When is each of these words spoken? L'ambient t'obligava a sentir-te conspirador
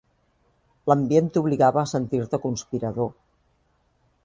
L'ambient 0.91 1.27
t'obligava 1.35 1.81
a 1.83 1.91
sentir-te 1.93 2.41
conspirador 2.49 3.13